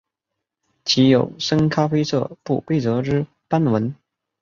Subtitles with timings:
[0.83, 3.93] 体有深咖啡色不规则之斑纹。